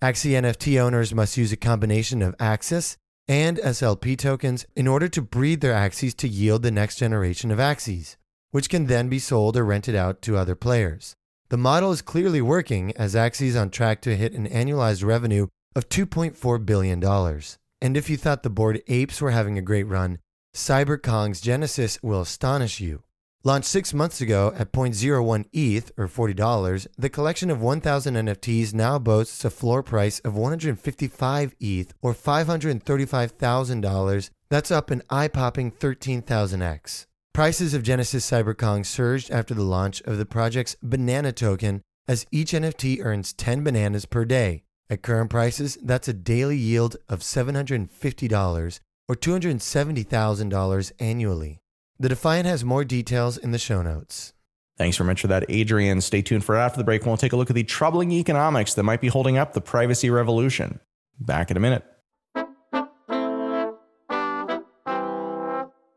Axie 0.00 0.30
NFT 0.30 0.80
owners 0.80 1.12
must 1.12 1.36
use 1.36 1.52
a 1.52 1.56
combination 1.56 2.22
of 2.22 2.34
Axis 2.40 2.96
and 3.32 3.56
SLP 3.56 4.18
tokens 4.18 4.66
in 4.76 4.86
order 4.86 5.08
to 5.08 5.22
breed 5.22 5.62
their 5.62 5.72
Axies 5.72 6.14
to 6.16 6.28
yield 6.28 6.62
the 6.62 6.70
next 6.70 6.96
generation 6.96 7.50
of 7.50 7.58
Axies, 7.58 8.16
which 8.50 8.68
can 8.68 8.88
then 8.88 9.08
be 9.08 9.18
sold 9.18 9.56
or 9.56 9.64
rented 9.64 9.94
out 9.94 10.20
to 10.20 10.36
other 10.36 10.54
players. 10.54 11.14
The 11.48 11.56
model 11.56 11.92
is 11.92 12.02
clearly 12.02 12.42
working 12.42 12.94
as 12.94 13.14
Axie 13.14 13.46
is 13.46 13.56
on 13.56 13.70
track 13.70 14.02
to 14.02 14.18
hit 14.18 14.34
an 14.34 14.46
annualized 14.48 15.02
revenue 15.02 15.46
of 15.74 15.88
$2.4 15.88 16.66
billion. 16.66 17.02
And 17.80 17.96
if 17.96 18.10
you 18.10 18.18
thought 18.18 18.42
the 18.42 18.50
Bored 18.50 18.82
Apes 18.86 19.22
were 19.22 19.30
having 19.30 19.56
a 19.56 19.62
great 19.62 19.84
run, 19.84 20.18
CyberKongz 20.54 21.40
Genesis 21.40 21.98
will 22.02 22.20
astonish 22.20 22.80
you. 22.80 23.02
Launched 23.44 23.66
six 23.66 23.92
months 23.92 24.20
ago 24.20 24.54
at 24.56 24.70
0.01 24.70 25.46
ETH 25.52 25.90
or 25.98 26.06
$40, 26.06 26.86
the 26.96 27.10
collection 27.10 27.50
of 27.50 27.60
1,000 27.60 28.14
NFTs 28.14 28.72
now 28.72 29.00
boasts 29.00 29.44
a 29.44 29.50
floor 29.50 29.82
price 29.82 30.20
of 30.20 30.36
155 30.36 31.56
ETH 31.58 31.92
or 32.00 32.14
$535,000. 32.14 34.30
That's 34.48 34.70
up 34.70 34.92
an 34.92 35.02
eye 35.10 35.26
popping 35.26 35.72
13,000x. 35.72 37.06
Prices 37.34 37.74
of 37.74 37.82
Genesis 37.82 38.30
Cyberkong 38.30 38.86
surged 38.86 39.32
after 39.32 39.54
the 39.54 39.64
launch 39.64 40.00
of 40.02 40.18
the 40.18 40.26
project's 40.26 40.76
Banana 40.80 41.32
Token, 41.32 41.82
as 42.06 42.26
each 42.30 42.52
NFT 42.52 43.04
earns 43.04 43.32
10 43.32 43.64
bananas 43.64 44.06
per 44.06 44.24
day. 44.24 44.62
At 44.88 45.02
current 45.02 45.30
prices, 45.30 45.76
that's 45.82 46.06
a 46.06 46.12
daily 46.12 46.58
yield 46.58 46.96
of 47.08 47.18
$750 47.20 48.80
or 49.08 49.16
$270,000 49.16 50.92
annually. 51.00 51.61
The 52.02 52.08
Defiant 52.08 52.46
has 52.46 52.64
more 52.64 52.84
details 52.84 53.38
in 53.38 53.52
the 53.52 53.60
show 53.60 53.80
notes. 53.80 54.32
Thanks 54.76 54.96
very 54.96 55.06
much 55.06 55.20
for 55.20 55.28
that, 55.28 55.44
Adrian. 55.48 56.00
Stay 56.00 56.20
tuned 56.20 56.44
for 56.44 56.56
after 56.56 56.76
the 56.76 56.82
break. 56.82 57.06
We'll 57.06 57.16
take 57.16 57.32
a 57.32 57.36
look 57.36 57.48
at 57.48 57.54
the 57.54 57.62
troubling 57.62 58.10
economics 58.10 58.74
that 58.74 58.82
might 58.82 59.00
be 59.00 59.06
holding 59.06 59.38
up 59.38 59.52
the 59.52 59.60
privacy 59.60 60.10
revolution. 60.10 60.80
Back 61.20 61.52
in 61.52 61.56
a 61.56 61.60
minute. 61.60 61.84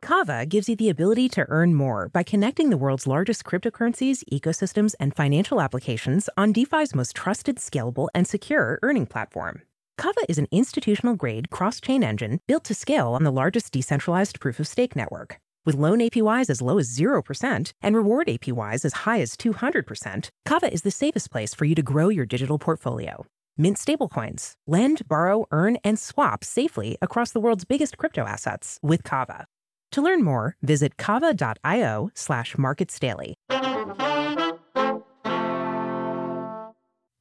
Kava 0.03 0.45
gives 0.45 0.69
you 0.69 0.75
the 0.75 0.89
ability 0.89 1.27
to 1.29 1.47
earn 1.49 1.73
more 1.73 2.09
by 2.09 2.21
connecting 2.21 2.69
the 2.69 2.77
world's 2.77 3.07
largest 3.07 3.43
cryptocurrencies, 3.43 4.23
ecosystems, 4.31 4.93
and 4.99 5.15
financial 5.15 5.59
applications 5.59 6.29
on 6.37 6.53
DeFi's 6.53 6.93
most 6.93 7.15
trusted, 7.15 7.57
scalable, 7.57 8.09
and 8.13 8.27
secure 8.27 8.77
earning 8.83 9.07
platform. 9.07 9.63
Kava 9.97 10.21
is 10.29 10.37
an 10.37 10.47
institutional 10.51 11.15
grade 11.15 11.49
cross 11.49 11.81
chain 11.81 12.03
engine 12.03 12.41
built 12.45 12.63
to 12.65 12.75
scale 12.75 13.13
on 13.13 13.23
the 13.23 13.31
largest 13.31 13.73
decentralized 13.73 14.39
proof 14.39 14.59
of 14.59 14.67
stake 14.67 14.95
network. 14.95 15.39
With 15.65 15.75
loan 15.75 15.97
APYs 15.97 16.51
as 16.51 16.61
low 16.61 16.77
as 16.77 16.95
0% 16.95 17.71
and 17.81 17.95
reward 17.95 18.27
APYs 18.27 18.85
as 18.85 18.93
high 18.93 19.19
as 19.21 19.35
200%, 19.35 20.29
Kava 20.45 20.71
is 20.71 20.83
the 20.83 20.91
safest 20.91 21.31
place 21.31 21.55
for 21.55 21.65
you 21.65 21.73
to 21.73 21.81
grow 21.81 22.09
your 22.09 22.27
digital 22.27 22.59
portfolio. 22.59 23.25
Mint 23.57 23.77
stablecoins, 23.77 24.51
lend, 24.67 25.07
borrow, 25.07 25.47
earn, 25.49 25.77
and 25.83 25.97
swap 25.97 26.43
safely 26.43 26.99
across 27.01 27.31
the 27.31 27.39
world's 27.39 27.65
biggest 27.65 27.97
crypto 27.97 28.25
assets 28.25 28.79
with 28.83 29.03
Kava. 29.03 29.47
To 29.93 30.03
learn 30.03 30.23
more, 30.23 30.55
visit 30.61 30.97
kava.io 30.97 32.11
slash 32.13 32.55
marketsdaily. 32.55 33.33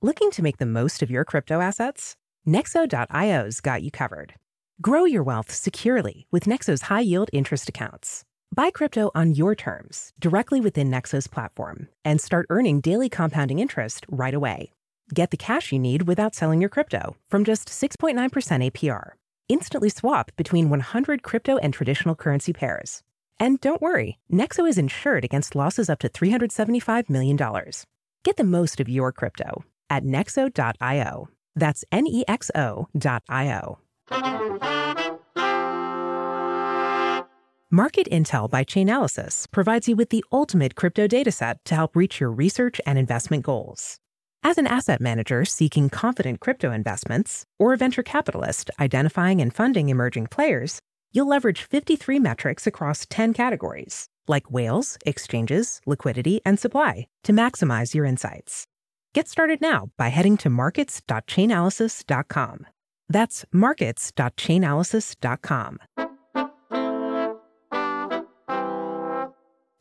Looking 0.02 0.30
to 0.32 0.42
make 0.42 0.58
the 0.58 0.66
most 0.66 1.02
of 1.02 1.10
your 1.10 1.24
crypto 1.24 1.60
assets? 1.60 2.14
Nexo.io's 2.46 3.60
got 3.60 3.82
you 3.82 3.90
covered. 3.90 4.34
Grow 4.82 5.04
your 5.04 5.22
wealth 5.22 5.50
securely 5.50 6.26
with 6.30 6.44
Nexo's 6.44 6.82
high 6.82 7.00
yield 7.00 7.30
interest 7.32 7.70
accounts. 7.70 8.24
Buy 8.54 8.70
crypto 8.70 9.10
on 9.16 9.34
your 9.34 9.56
terms 9.56 10.12
directly 10.20 10.60
within 10.60 10.88
Nexo's 10.88 11.26
platform 11.26 11.88
and 12.04 12.20
start 12.20 12.46
earning 12.50 12.80
daily 12.80 13.08
compounding 13.08 13.58
interest 13.58 14.06
right 14.08 14.32
away. 14.32 14.70
Get 15.12 15.32
the 15.32 15.36
cash 15.36 15.72
you 15.72 15.80
need 15.80 16.02
without 16.02 16.36
selling 16.36 16.60
your 16.60 16.70
crypto 16.70 17.16
from 17.28 17.44
just 17.44 17.68
6.9% 17.68 18.14
APR. 18.70 19.10
Instantly 19.48 19.88
swap 19.88 20.30
between 20.36 20.70
100 20.70 21.24
crypto 21.24 21.56
and 21.56 21.74
traditional 21.74 22.14
currency 22.14 22.52
pairs. 22.52 23.02
And 23.40 23.60
don't 23.60 23.82
worry, 23.82 24.20
Nexo 24.32 24.68
is 24.68 24.78
insured 24.78 25.24
against 25.24 25.56
losses 25.56 25.90
up 25.90 25.98
to 26.00 26.08
$375 26.08 27.10
million. 27.10 27.36
Get 28.22 28.36
the 28.36 28.44
most 28.44 28.78
of 28.78 28.88
your 28.88 29.10
crypto 29.10 29.64
at 29.90 30.04
nexo.io. 30.04 31.28
That's 31.56 31.84
N 31.90 32.06
E 32.06 32.24
X 32.28 32.52
O.io. 32.54 33.78
Market 37.74 38.06
Intel 38.08 38.48
by 38.48 38.62
Chainalysis 38.62 39.50
provides 39.50 39.88
you 39.88 39.96
with 39.96 40.10
the 40.10 40.24
ultimate 40.30 40.76
crypto 40.76 41.08
dataset 41.08 41.56
to 41.64 41.74
help 41.74 41.96
reach 41.96 42.20
your 42.20 42.30
research 42.30 42.80
and 42.86 42.96
investment 42.96 43.42
goals. 43.42 43.98
As 44.44 44.58
an 44.58 44.68
asset 44.68 45.00
manager 45.00 45.44
seeking 45.44 45.90
confident 45.90 46.38
crypto 46.38 46.70
investments, 46.70 47.44
or 47.58 47.72
a 47.72 47.76
venture 47.76 48.04
capitalist 48.04 48.70
identifying 48.78 49.40
and 49.40 49.52
funding 49.52 49.88
emerging 49.88 50.28
players, 50.28 50.78
you'll 51.10 51.26
leverage 51.26 51.62
53 51.62 52.20
metrics 52.20 52.68
across 52.68 53.06
10 53.10 53.34
categories, 53.34 54.06
like 54.28 54.52
whales, 54.52 54.96
exchanges, 55.04 55.80
liquidity, 55.84 56.40
and 56.46 56.60
supply, 56.60 57.08
to 57.24 57.32
maximize 57.32 57.92
your 57.92 58.04
insights. 58.04 58.68
Get 59.14 59.26
started 59.26 59.60
now 59.60 59.90
by 59.98 60.10
heading 60.10 60.36
to 60.36 60.48
markets.chainalysis.com. 60.48 62.66
That's 63.08 63.44
markets.chainalysis.com. 63.52 65.78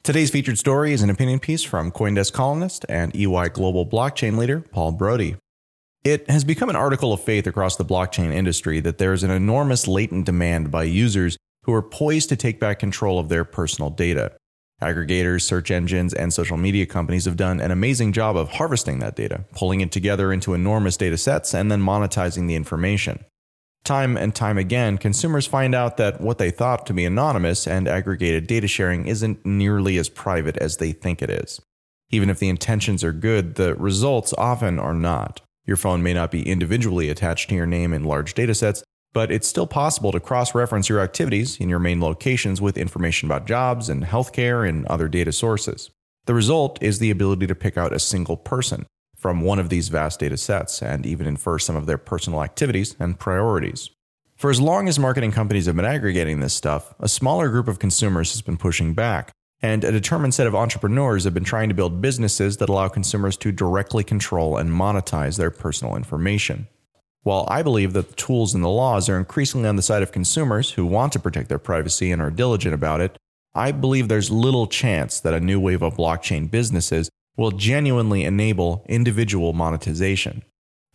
Today's 0.03 0.31
featured 0.31 0.60
story 0.60 0.91
is 0.91 1.01
an 1.01 1.10
opinion 1.10 1.39
piece 1.39 1.63
from 1.63 1.89
Coindesk 1.89 2.33
columnist 2.33 2.86
and 2.89 3.15
EY 3.15 3.48
Global 3.53 3.86
blockchain 3.86 4.38
leader 4.38 4.60
Paul 4.60 4.91
Brody. 4.91 5.38
It 6.03 6.29
has 6.29 6.43
become 6.43 6.69
an 6.69 6.75
article 6.75 7.13
of 7.13 7.24
faith 7.24 7.48
across 7.48 7.77
the 7.77 7.86
blockchain 7.86 8.33
industry 8.33 8.81
that 8.81 8.98
there 8.98 9.13
is 9.13 9.24
an 9.24 9.31
enormous 9.31 9.88
latent 9.88 10.25
demand 10.25 10.72
by 10.72 10.83
users 10.83 11.38
who 11.63 11.74
are 11.74 11.81
poised 11.81 12.27
to 12.27 12.36
take 12.36 12.60
back 12.60 12.79
control 12.79 13.17
of 13.17 13.29
their 13.29 13.45
personal 13.45 13.89
data. 13.89 14.36
Aggregators, 14.81 15.43
search 15.43 15.72
engines, 15.72 16.13
and 16.13 16.33
social 16.33 16.57
media 16.57 16.86
companies 16.86 17.24
have 17.24 17.38
done 17.38 17.62
an 17.62 17.72
amazing 17.72 18.12
job 18.12 18.36
of 18.36 18.50
harvesting 18.50 19.00
that 19.00 19.15
data, 19.15 19.45
pulling 19.55 19.79
it 19.79 19.93
together 19.93 20.33
into 20.33 20.53
enormous 20.53 20.98
data 20.98 21.17
sets, 21.17 21.53
and 21.53 21.72
then 21.72 21.81
monetizing 21.81 22.50
the 22.50 22.55
information. 22.55 23.24
Time 23.84 24.16
and 24.16 24.34
time 24.34 24.58
again, 24.58 24.98
consumers 24.98 25.46
find 25.46 25.75
out 25.75 25.98
that 25.98 26.22
what 26.22 26.38
they 26.38 26.52
thought 26.52 26.86
to 26.86 26.94
be 26.94 27.04
anonymous 27.04 27.68
and 27.68 27.86
aggregated 27.86 28.48
data 28.48 28.68
sharing 28.68 29.08
isn't 29.08 29.46
nearly 29.46 29.98
as 29.98 30.08
private 30.08 30.56
as 30.58 30.78
they 30.78 30.94
think 30.94 31.22
it 31.22 31.30
is. 31.30 31.60
Even 32.10 32.30
if 32.30 32.40
the 32.40 32.48
intentions 32.48 33.04
are 33.04 33.12
good, 33.12 33.56
the 33.56 33.75
results 33.75 34.34
often 34.38 34.80
are 34.80 34.94
not. 34.94 35.42
Your 35.66 35.75
phone 35.75 36.02
may 36.02 36.13
not 36.13 36.32
be 36.32 36.48
individually 36.48 37.10
attached 37.10 37.50
to 37.50 37.56
your 37.56 37.66
name 37.66 37.92
in 37.92 38.06
large 38.06 38.36
datasets, 38.36 38.84
but 39.12 39.32
it's 39.32 39.48
still 39.48 39.68
possible 39.68 40.13
to 40.13 40.20
cross 40.20 40.56
reference 40.56 40.88
your 40.88 41.02
activities 41.02 41.60
in 41.60 41.68
your 41.68 41.80
main 41.80 42.00
locations 42.00 42.62
with 42.62 42.78
information 42.78 43.28
about 43.28 43.48
jobs 43.48 43.90
and 43.90 44.06
healthcare 44.06 44.68
and 44.68 44.86
other 44.88 45.10
data 45.10 45.32
sources. 45.32 45.90
The 46.25 46.34
result 46.34 46.82
is 46.82 47.00
the 47.00 47.12
ability 47.12 47.48
to 47.48 47.56
pick 47.56 47.78
out 47.78 47.92
a 47.92 48.00
single 48.00 48.38
person, 48.38 48.86
from 49.24 49.39
one 49.39 49.58
of 49.58 49.70
these 49.70 49.88
vast 49.88 50.20
data 50.20 50.36
sets 50.36 50.82
and 50.82 51.06
even 51.06 51.25
infer 51.25 51.58
some 51.58 51.77
of 51.77 51.86
their 51.86 51.98
personal 51.98 52.44
activities 52.44 52.94
and 53.00 53.18
priorities. 53.18 53.89
For 54.36 54.50
as 54.50 54.60
long 54.60 54.89
as 54.89 55.00
marketing 55.00 55.32
companies 55.32 55.65
have 55.65 55.77
been 55.77 55.86
aggregating 55.86 56.42
this 56.42 56.53
stuff, 56.53 56.94
a 57.00 57.08
smaller 57.08 57.48
group 57.48 57.70
of 57.70 57.80
consumers 57.80 58.34
has 58.34 58.42
been 58.42 58.58
pushing 58.58 58.94
back, 58.94 59.32
and 59.62 59.86
a 59.86 59.94
determined 59.94 60.34
set 60.34 60.46
of 60.46 60.53
entrepreneurs 60.53 61.24
have 61.24 61.34
been 61.34 61.46
trying 61.46 61.70
to 61.70 61.74
build 61.74 62.01
businesses 62.01 62.58
that 62.58 62.68
allow 62.68 62.89
consumers 62.89 63.38
to 63.38 63.53
directly 63.53 64.03
control 64.03 64.58
and 64.58 64.70
monetize 64.70 65.38
their 65.38 65.51
personal 65.51 65.96
information. 65.96 66.68
While 67.22 67.48
I 67.50 67.63
believe 67.63 67.94
that 67.94 68.10
the 68.10 68.15
tools 68.15 68.53
and 68.53 68.62
the 68.62 68.68
laws 68.68 69.08
are 69.08 69.18
increasingly 69.18 69.70
on 69.70 69.77
the 69.77 69.82
side 69.82 70.03
of 70.03 70.12
consumers 70.12 70.72
who 70.72 70.86
want 70.86 71.13
to 71.13 71.20
protect 71.20 71.48
their 71.48 71.60
privacy 71.60 72.12
and 72.12 72.22
are 72.22 72.30
diligent 72.30 72.75
about 72.75 73.00
it, 73.00 73.15
I 73.56 73.72
believe 73.72 74.10
there's 74.10 74.30
little 74.30 74.68
chance 74.68 75.22
that 75.22 75.34
a 75.34 75.39
new 75.39 75.62
wave 75.62 75.82
of 75.82 75.96
blockchain 75.96 76.51
businesses 76.51 77.10
will 77.36 77.52
genuinely 77.52 78.24
enable 78.24 78.86
individual 78.88 79.54
monetization. 79.54 80.44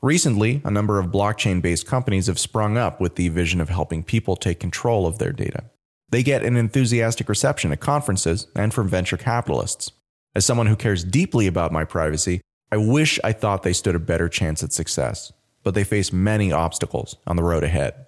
Recently, 0.01 0.63
a 0.65 0.71
number 0.71 0.99
of 0.99 1.07
blockchain 1.07 1.61
based 1.61 1.87
companies 1.87 2.29
have 2.29 2.39
sprung 2.39 2.77
up 2.77 3.01
with 3.01 3.17
the 3.17 3.29
vision 3.31 3.61
of 3.61 3.69
helping 3.69 4.05
people 4.05 4.37
take 4.37 4.61
control 4.61 5.07
of 5.07 5.19
their 5.19 5.33
data. 5.33 5.65
They 6.11 6.23
get 6.23 6.45
an 6.45 6.57
enthusiastic 6.57 7.29
reception 7.29 7.73
at 7.73 7.81
conferences 7.81 8.47
and 8.55 8.73
from 8.73 8.89
venture 8.89 9.17
capitalists. 9.17 9.91
As 10.35 10.45
someone 10.45 10.69
who 10.69 10.77
cares 10.77 11.03
deeply 11.03 11.47
about 11.47 11.73
my 11.73 11.85
privacy, 11.85 12.41
I 12.71 12.77
wish 12.77 13.19
I 13.25 13.33
thought 13.33 13.63
they 13.63 13.73
stood 13.73 13.95
a 13.95 14.01
better 14.01 14.29
chance 14.29 14.63
at 14.63 14.73
success, 14.73 15.33
but 15.65 15.75
they 15.75 15.85
face 15.85 16.13
many 16.13 16.53
obstacles 16.53 17.17
on 17.27 17.37
the 17.37 17.43
road 17.43 17.65
ahead. 17.65 18.07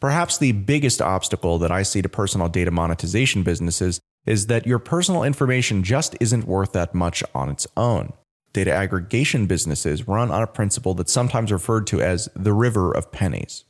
Perhaps 0.00 0.38
the 0.38 0.52
biggest 0.52 1.02
obstacle 1.02 1.58
that 1.58 1.72
I 1.72 1.82
see 1.82 2.02
to 2.02 2.08
personal 2.08 2.48
data 2.48 2.70
monetization 2.70 3.42
businesses 3.42 4.00
is 4.26 4.46
that 4.46 4.66
your 4.66 4.78
personal 4.78 5.22
information 5.22 5.82
just 5.82 6.16
isn't 6.20 6.46
worth 6.46 6.72
that 6.72 6.94
much 6.94 7.22
on 7.34 7.48
its 7.48 7.66
own. 7.76 8.12
Data 8.52 8.72
aggregation 8.72 9.46
businesses 9.46 10.06
run 10.06 10.30
on 10.30 10.42
a 10.42 10.46
principle 10.46 10.94
that's 10.94 11.12
sometimes 11.12 11.52
referred 11.52 11.86
to 11.88 12.00
as 12.00 12.28
the 12.34 12.52
river 12.52 12.92
of 12.92 13.10
pennies. 13.12 13.64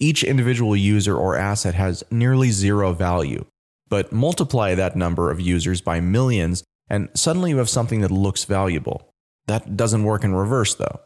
Each 0.00 0.24
individual 0.24 0.76
user 0.76 1.16
or 1.16 1.36
asset 1.36 1.74
has 1.74 2.02
nearly 2.10 2.50
zero 2.50 2.92
value, 2.92 3.44
but 3.88 4.12
multiply 4.12 4.74
that 4.74 4.96
number 4.96 5.30
of 5.30 5.40
users 5.40 5.80
by 5.80 6.00
millions, 6.00 6.64
and 6.88 7.08
suddenly 7.14 7.50
you 7.50 7.58
have 7.58 7.68
something 7.68 8.00
that 8.00 8.10
looks 8.10 8.44
valuable. 8.44 9.08
That 9.46 9.76
doesn't 9.76 10.04
work 10.04 10.24
in 10.24 10.34
reverse, 10.34 10.74
though. 10.74 11.00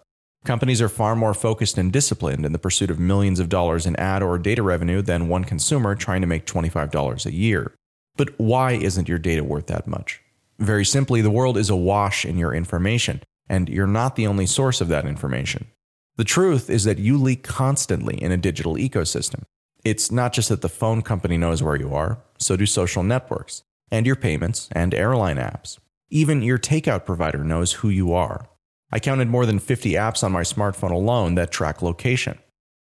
Companies 0.45 0.81
are 0.81 0.89
far 0.89 1.15
more 1.15 1.35
focused 1.35 1.77
and 1.77 1.93
disciplined 1.93 2.47
in 2.47 2.53
the 2.53 2.59
pursuit 2.59 2.91
of 2.91 2.99
millions 2.99 3.41
of 3.41 3.49
dollars 3.49 3.85
in 3.85 3.97
ad 3.97 4.23
or 4.23 4.39
data 4.39 4.63
revenue 4.63 5.03
than 5.03 5.29
one 5.29 5.45
consumer 5.45 5.95
trying 5.95 6.23
to 6.23 6.27
make 6.27 6.47
$25 6.47 7.27
a 7.27 7.33
year. 7.35 7.75
But 8.19 8.39
why 8.39 8.73
isn't 8.73 9.09
your 9.09 9.19
data 9.19 9.43
worth 9.43 9.69
that 9.69 9.87
much? 9.87 10.21
Very 10.59 10.85
simply, 10.85 11.23
the 11.23 11.31
world 11.31 11.57
is 11.57 11.71
awash 11.71 12.27
in 12.27 12.37
your 12.37 12.53
information, 12.53 13.23
and 13.49 13.69
you're 13.69 13.87
not 13.87 14.17
the 14.17 14.27
only 14.27 14.45
source 14.45 14.83
of 14.83 14.89
that 14.89 15.07
information. 15.07 15.69
The 16.17 16.25
truth 16.25 16.69
is 16.69 16.83
that 16.83 16.99
you 16.99 17.17
leak 17.17 17.45
constantly 17.45 18.21
in 18.21 18.33
a 18.33 18.37
digital 18.37 18.75
ecosystem. 18.75 19.45
It's 19.85 20.11
not 20.11 20.33
just 20.33 20.49
that 20.49 20.63
the 20.63 20.69
phone 20.69 21.01
company 21.01 21.39
knows 21.39 21.63
where 21.63 21.77
you 21.77 21.95
are, 21.95 22.19
so 22.39 22.57
do 22.57 22.67
social 22.67 23.05
networks, 23.05 23.63
and 23.89 24.05
your 24.05 24.17
payments, 24.17 24.69
and 24.73 24.93
airline 24.95 25.37
apps. 25.37 25.79
Even 26.11 26.43
your 26.43 26.59
takeout 26.59 27.05
provider 27.05 27.45
knows 27.45 27.75
who 27.75 27.89
you 27.89 28.13
are. 28.13 28.49
I 28.91 28.99
counted 28.99 29.29
more 29.29 29.47
than 29.47 29.61
50 29.61 29.93
apps 29.93 30.25
on 30.25 30.33
my 30.33 30.43
smartphone 30.43 30.91
alone 30.91 31.37
that 31.37 31.53
track 31.53 31.83
location. 31.83 32.39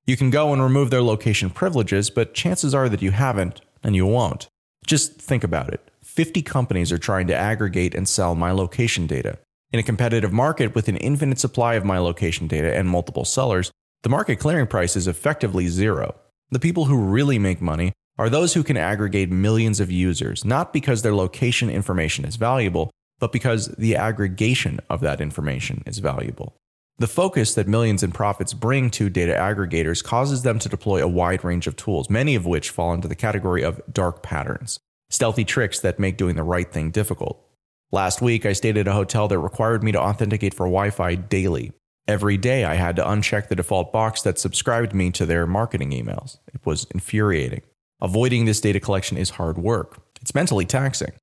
You 0.05 0.15
can 0.15 0.29
go 0.29 0.53
and 0.53 0.61
remove 0.61 0.91
their 0.91 1.01
location 1.01 1.49
privileges, 1.49 2.11
but 2.11 2.35
chances 2.35 2.75
are 2.75 2.87
that 2.87 3.01
you 3.01 3.11
haven't, 3.11 3.61
and 3.81 3.95
you 3.95 4.05
won't. 4.05 4.47
Just 4.85 5.13
think 5.13 5.43
about 5.43 5.73
it 5.73 5.81
50 6.03 6.41
companies 6.41 6.91
are 6.91 6.97
trying 6.97 7.27
to 7.27 7.35
aggregate 7.35 7.95
and 7.95 8.07
sell 8.07 8.35
my 8.35 8.51
location 8.51 9.07
data. 9.07 9.39
In 9.71 9.79
a 9.79 9.83
competitive 9.83 10.31
market 10.31 10.75
with 10.75 10.87
an 10.87 10.97
infinite 10.97 11.39
supply 11.39 11.73
of 11.73 11.85
my 11.85 11.97
location 11.97 12.47
data 12.47 12.75
and 12.75 12.87
multiple 12.87 13.25
sellers, 13.25 13.71
the 14.03 14.09
market 14.09 14.35
clearing 14.35 14.67
price 14.67 14.95
is 14.95 15.07
effectively 15.07 15.67
zero. 15.67 16.13
The 16.51 16.59
people 16.59 16.85
who 16.85 16.97
really 16.97 17.39
make 17.39 17.61
money 17.61 17.93
are 18.19 18.29
those 18.29 18.53
who 18.53 18.63
can 18.63 18.77
aggregate 18.77 19.31
millions 19.31 19.79
of 19.79 19.89
users, 19.89 20.45
not 20.45 20.71
because 20.71 21.01
their 21.01 21.15
location 21.15 21.69
information 21.69 22.25
is 22.25 22.35
valuable, 22.35 22.91
but 23.17 23.31
because 23.31 23.69
the 23.69 23.95
aggregation 23.95 24.79
of 24.89 24.99
that 24.99 25.21
information 25.21 25.81
is 25.87 25.97
valuable. 25.97 26.53
The 26.99 27.07
focus 27.07 27.55
that 27.55 27.67
millions 27.67 28.03
in 28.03 28.11
profits 28.11 28.53
bring 28.53 28.91
to 28.91 29.09
data 29.09 29.33
aggregators 29.33 30.03
causes 30.03 30.43
them 30.43 30.59
to 30.59 30.69
deploy 30.69 31.01
a 31.01 31.07
wide 31.07 31.43
range 31.43 31.65
of 31.65 31.75
tools, 31.75 32.09
many 32.09 32.35
of 32.35 32.45
which 32.45 32.69
fall 32.69 32.93
into 32.93 33.07
the 33.07 33.15
category 33.15 33.63
of 33.63 33.81
dark 33.91 34.21
patterns, 34.21 34.79
stealthy 35.09 35.43
tricks 35.43 35.79
that 35.79 35.97
make 35.97 36.17
doing 36.17 36.35
the 36.35 36.43
right 36.43 36.71
thing 36.71 36.91
difficult. 36.91 37.43
Last 37.91 38.21
week, 38.21 38.45
I 38.45 38.53
stayed 38.53 38.77
at 38.77 38.87
a 38.87 38.93
hotel 38.93 39.27
that 39.27 39.39
required 39.39 39.83
me 39.83 39.91
to 39.91 39.99
authenticate 39.99 40.53
for 40.53 40.67
Wi 40.67 40.91
Fi 40.91 41.15
daily. 41.15 41.71
Every 42.07 42.37
day, 42.37 42.63
I 42.63 42.75
had 42.75 42.95
to 42.97 43.03
uncheck 43.03 43.47
the 43.47 43.55
default 43.55 43.91
box 43.91 44.21
that 44.21 44.37
subscribed 44.37 44.93
me 44.93 45.09
to 45.11 45.25
their 45.25 45.47
marketing 45.47 45.91
emails. 45.91 46.37
It 46.53 46.65
was 46.65 46.85
infuriating. 46.91 47.61
Avoiding 48.01 48.45
this 48.45 48.61
data 48.61 48.79
collection 48.79 49.17
is 49.17 49.31
hard 49.31 49.57
work, 49.57 49.97
it's 50.21 50.35
mentally 50.35 50.65
taxing. 50.65 51.13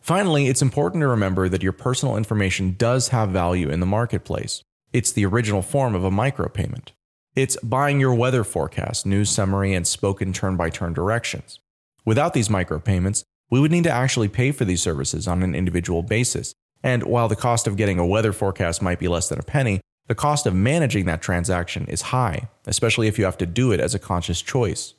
Finally, 0.00 0.46
it's 0.46 0.62
important 0.62 1.02
to 1.02 1.08
remember 1.08 1.48
that 1.48 1.62
your 1.62 1.72
personal 1.72 2.16
information 2.16 2.76
does 2.78 3.08
have 3.08 3.30
value 3.30 3.68
in 3.68 3.80
the 3.80 3.86
marketplace. 3.86 4.62
It's 4.92 5.12
the 5.12 5.26
original 5.26 5.62
form 5.62 5.94
of 5.94 6.04
a 6.04 6.10
micropayment. 6.10 6.88
It's 7.34 7.56
buying 7.62 8.00
your 8.00 8.14
weather 8.14 8.42
forecast, 8.42 9.04
news 9.04 9.28
summary, 9.30 9.74
and 9.74 9.86
spoken 9.86 10.32
turn 10.32 10.56
by 10.56 10.70
turn 10.70 10.94
directions. 10.94 11.60
Without 12.04 12.32
these 12.32 12.48
micropayments, 12.48 13.22
we 13.50 13.60
would 13.60 13.70
need 13.70 13.84
to 13.84 13.90
actually 13.90 14.28
pay 14.28 14.50
for 14.50 14.64
these 14.64 14.82
services 14.82 15.28
on 15.28 15.42
an 15.42 15.54
individual 15.54 16.02
basis. 16.02 16.54
And 16.82 17.02
while 17.02 17.28
the 17.28 17.36
cost 17.36 17.66
of 17.66 17.76
getting 17.76 17.98
a 17.98 18.06
weather 18.06 18.32
forecast 18.32 18.80
might 18.82 18.98
be 18.98 19.08
less 19.08 19.28
than 19.28 19.38
a 19.38 19.42
penny, 19.42 19.80
the 20.06 20.14
cost 20.14 20.46
of 20.46 20.54
managing 20.54 21.04
that 21.04 21.20
transaction 21.20 21.86
is 21.86 22.00
high, 22.00 22.48
especially 22.66 23.08
if 23.08 23.18
you 23.18 23.26
have 23.26 23.38
to 23.38 23.46
do 23.46 23.72
it 23.72 23.80
as 23.80 23.94
a 23.94 23.98
conscious 23.98 24.40
choice. 24.40 24.94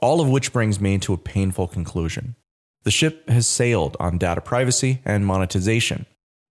All 0.00 0.20
of 0.20 0.28
which 0.28 0.52
brings 0.52 0.80
me 0.80 0.98
to 0.98 1.14
a 1.14 1.18
painful 1.18 1.68
conclusion. 1.68 2.36
The 2.82 2.90
ship 2.90 3.28
has 3.30 3.46
sailed 3.46 3.96
on 3.98 4.18
data 4.18 4.42
privacy 4.42 5.00
and 5.06 5.24
monetization. 5.24 6.04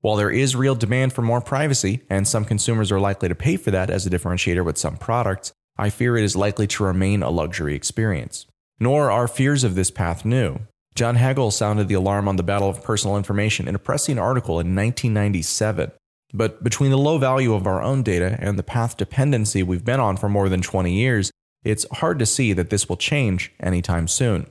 While 0.03 0.17
there 0.17 0.29
is 0.29 0.53
real 0.53 0.75
demand 0.75 1.13
for 1.13 1.21
more 1.21 1.39
privacy, 1.39 2.01
and 2.09 2.27
some 2.27 2.43
consumers 2.43 2.91
are 2.91 2.99
likely 2.99 3.29
to 3.29 3.35
pay 3.35 3.55
for 3.55 3.71
that 3.71 3.89
as 3.89 4.05
a 4.05 4.09
differentiator 4.09 4.65
with 4.65 4.77
some 4.77 4.97
products, 4.97 5.53
I 5.77 5.89
fear 5.89 6.17
it 6.17 6.25
is 6.25 6.35
likely 6.35 6.67
to 6.67 6.83
remain 6.83 7.23
a 7.23 7.29
luxury 7.29 7.73
experience. 7.73 8.45
Nor 8.81 9.09
are 9.09 9.29
fears 9.29 9.63
of 9.63 9.75
this 9.75 9.91
path 9.91 10.25
new. 10.25 10.59
John 10.93 11.15
Hagel 11.15 11.51
sounded 11.51 11.87
the 11.87 11.93
alarm 11.93 12.27
on 12.27 12.35
the 12.35 12.43
battle 12.43 12.67
of 12.67 12.83
personal 12.83 13.15
information 13.15 13.65
in 13.65 13.75
a 13.75 13.79
pressing 13.79 14.19
article 14.19 14.55
in 14.55 14.75
1997. 14.75 15.93
But 16.33 16.65
between 16.65 16.91
the 16.91 16.97
low 16.97 17.17
value 17.17 17.53
of 17.53 17.65
our 17.65 17.81
own 17.81 18.03
data 18.03 18.35
and 18.41 18.59
the 18.59 18.63
path 18.63 18.97
dependency 18.97 19.63
we've 19.63 19.85
been 19.85 20.01
on 20.01 20.17
for 20.17 20.27
more 20.27 20.49
than 20.49 20.61
20 20.61 20.93
years, 20.93 21.31
it's 21.63 21.85
hard 21.93 22.19
to 22.19 22.25
see 22.25 22.51
that 22.51 22.71
this 22.71 22.89
will 22.89 22.97
change 22.97 23.53
anytime 23.57 24.09
soon. 24.09 24.47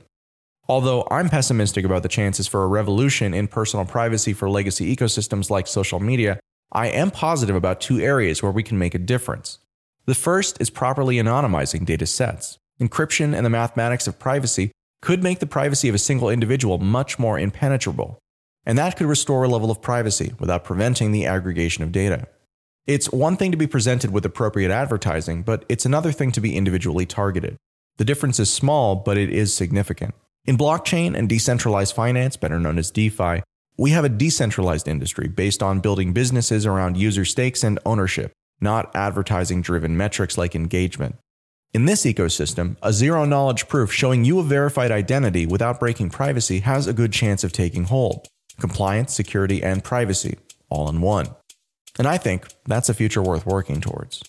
Although 0.69 1.05
I'm 1.11 1.27
pessimistic 1.27 1.83
about 1.83 2.03
the 2.03 2.09
chances 2.09 2.47
for 2.47 2.63
a 2.63 2.67
revolution 2.67 3.33
in 3.33 3.49
personal 3.49 3.85
privacy 3.85 4.31
for 4.31 4.49
legacy 4.49 4.95
ecosystems 4.95 5.49
like 5.49 5.67
social 5.67 5.99
media, 5.99 6.39
I 6.71 6.87
am 6.87 7.11
positive 7.11 7.55
about 7.55 7.81
two 7.81 7.99
areas 7.99 8.41
where 8.41 8.51
we 8.51 8.63
can 8.63 8.77
make 8.77 8.95
a 8.95 8.99
difference. 8.99 9.59
The 10.05 10.15
first 10.15 10.61
is 10.61 10.69
properly 10.69 11.17
anonymizing 11.17 11.85
data 11.85 12.05
sets. 12.05 12.57
Encryption 12.79 13.35
and 13.35 13.45
the 13.45 13.49
mathematics 13.49 14.07
of 14.07 14.19
privacy 14.19 14.71
could 15.01 15.21
make 15.21 15.39
the 15.39 15.45
privacy 15.45 15.89
of 15.89 15.95
a 15.95 15.99
single 15.99 16.29
individual 16.29 16.77
much 16.77 17.19
more 17.19 17.37
impenetrable, 17.37 18.19
and 18.65 18.77
that 18.77 18.95
could 18.95 19.07
restore 19.07 19.43
a 19.43 19.49
level 19.49 19.69
of 19.69 19.81
privacy 19.81 20.33
without 20.39 20.63
preventing 20.63 21.11
the 21.11 21.25
aggregation 21.25 21.83
of 21.83 21.91
data. 21.91 22.25
It's 22.87 23.11
one 23.11 23.35
thing 23.35 23.51
to 23.51 23.57
be 23.57 23.67
presented 23.67 24.11
with 24.11 24.25
appropriate 24.25 24.71
advertising, 24.71 25.43
but 25.43 25.65
it's 25.67 25.85
another 25.85 26.13
thing 26.13 26.31
to 26.31 26.41
be 26.41 26.55
individually 26.55 27.05
targeted. 27.05 27.57
The 27.97 28.05
difference 28.05 28.39
is 28.39 28.51
small, 28.51 28.95
but 28.95 29.17
it 29.17 29.29
is 29.29 29.53
significant. 29.53 30.15
In 30.45 30.57
blockchain 30.57 31.15
and 31.17 31.29
decentralized 31.29 31.95
finance, 31.95 32.35
better 32.35 32.59
known 32.59 32.77
as 32.77 32.91
DeFi, 32.91 33.43
we 33.77 33.91
have 33.91 34.03
a 34.03 34.09
decentralized 34.09 34.89
industry 34.89 35.29
based 35.29 35.63
on 35.63 35.79
building 35.79 36.11
businesses 36.11 36.65
around 36.65 36.97
user 36.97 37.23
stakes 37.23 37.63
and 37.63 37.79
ownership, 37.85 38.33
not 38.59 38.93
advertising 38.93 39.61
driven 39.61 39.95
metrics 39.95 40.37
like 40.37 40.53
engagement. 40.53 41.15
In 41.73 41.85
this 41.85 42.03
ecosystem, 42.03 42.75
a 42.83 42.91
zero 42.91 43.23
knowledge 43.23 43.69
proof 43.69 43.93
showing 43.93 44.25
you 44.25 44.39
a 44.39 44.43
verified 44.43 44.91
identity 44.91 45.45
without 45.45 45.79
breaking 45.79 46.09
privacy 46.09 46.59
has 46.59 46.87
a 46.87 46.93
good 46.93 47.13
chance 47.13 47.45
of 47.45 47.53
taking 47.53 47.85
hold. 47.85 48.27
Compliance, 48.59 49.13
security, 49.13 49.63
and 49.63 49.81
privacy, 49.81 50.37
all 50.67 50.89
in 50.89 50.99
one. 50.99 51.27
And 51.97 52.05
I 52.05 52.17
think 52.17 52.47
that's 52.65 52.89
a 52.89 52.93
future 52.93 53.21
worth 53.21 53.45
working 53.45 53.79
towards. 53.79 54.21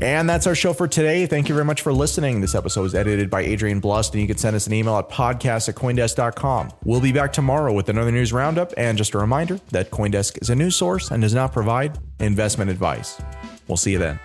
And 0.00 0.28
that's 0.28 0.46
our 0.46 0.54
show 0.54 0.72
for 0.72 0.86
today. 0.86 1.26
Thank 1.26 1.48
you 1.48 1.54
very 1.54 1.64
much 1.64 1.82
for 1.82 1.92
listening. 1.92 2.40
This 2.40 2.54
episode 2.54 2.82
was 2.82 2.94
edited 2.94 3.30
by 3.30 3.40
Adrian 3.40 3.80
Blust, 3.80 4.14
and 4.14 4.20
you 4.20 4.28
can 4.28 4.38
send 4.38 4.54
us 4.54 4.66
an 4.66 4.72
email 4.72 4.96
at 4.96 5.08
podcast 5.08 5.68
at 5.68 5.74
Coindesk.com. 5.74 6.72
We'll 6.84 7.00
be 7.00 7.12
back 7.12 7.32
tomorrow 7.32 7.72
with 7.72 7.88
another 7.88 8.12
news 8.12 8.32
roundup. 8.32 8.72
And 8.76 8.96
just 8.96 9.14
a 9.14 9.18
reminder 9.18 9.60
that 9.70 9.90
Coindesk 9.90 10.40
is 10.40 10.50
a 10.50 10.54
news 10.54 10.76
source 10.76 11.10
and 11.10 11.22
does 11.22 11.34
not 11.34 11.52
provide 11.52 11.98
investment 12.20 12.70
advice. 12.70 13.20
We'll 13.66 13.76
see 13.76 13.92
you 13.92 13.98
then. 13.98 14.20